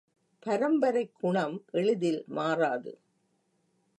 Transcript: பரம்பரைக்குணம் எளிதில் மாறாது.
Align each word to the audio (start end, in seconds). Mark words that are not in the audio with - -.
பரம்பரைக்குணம் 0.45 1.65
எளிதில் 1.71 2.23
மாறாது. 2.27 2.93